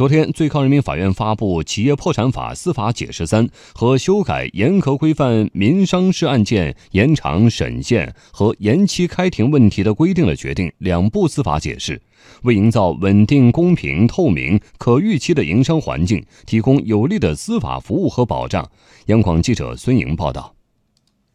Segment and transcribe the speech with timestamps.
[0.00, 12.00] 昨天，最高人民法院发布《企业破产法司法解释三》和修改严格规范民商事案件延长审限和延期开庭问题的规定的决定两部司法解释，
[12.44, 18.66] 为营造稳定、公平、透明、可预期的营商环境提供有力的司法服务和保障。
[19.08, 20.54] 央广记者孙莹报道。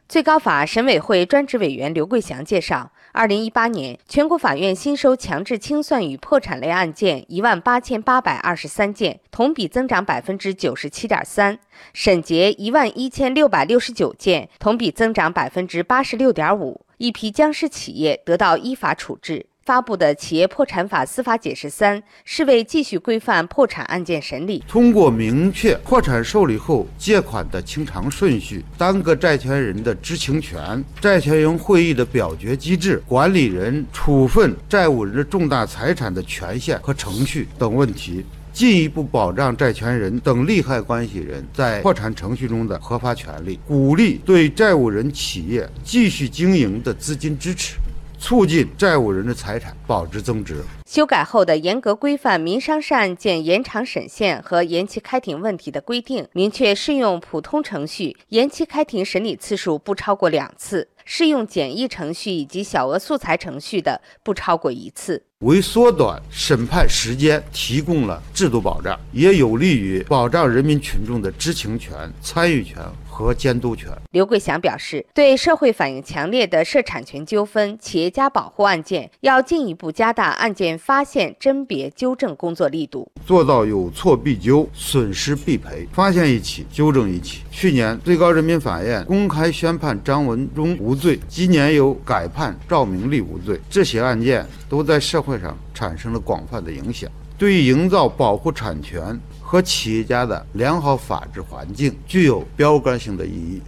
[0.08, 11.56] 最高法审委会专职委员刘桂祥介绍，二零一八年全国法院新收强制清算与破产类案件一万八千八百二十三件，同比增长百分之九十七点三；
[11.92, 16.86] 审结一万一千六百六十九件，同比增长百分之八十六点五。
[16.98, 19.48] 一批僵尸企业得到依法处置。
[19.66, 47.78] 发布的《企业破产法司法解释三》是为继续规范破产案件审理，通过明确破产受理后借款的清偿顺序、单个债权人的知情权、债权人会议的表决机制、管理人处分债务人的重大财产的权限和程序等问题，进一步保障债权人等利害关系人在破产程序中的合法权利，鼓励对债务人企业继续经营的资金支持。
[48.26, 50.64] 促进债务人的财产保值增值。
[50.88, 65.24] 修改后的严格规范民商事案件延长审限和延期开庭问题的规定，明确适用普通程序延期开庭审理次数不超过两次，适用简易程序以及小额素材程序的不超过一次。
[65.40, 72.78] 为缩短审判时间提供了制度保障，也有利于保障人民群众的知情权、参与权。
[73.16, 73.90] 和监督权。
[74.12, 87.44] 刘桂祥表示，对社会反映强烈的涉产权纠纷、企业家保护案件，要进一步加大案件发现、甄别、纠正工作力度，做到有错必纠、损失必赔，发现一起纠正一起。
[87.50, 97.10] 去年最高人民法院公开宣判张文忠无罪，今年又改判赵明利无罪，这些案件都在社会上产生了广泛的影响。
[97.38, 103.62] 对于营造保护产权和企业家的良好法治环境，具有标杆性的意义。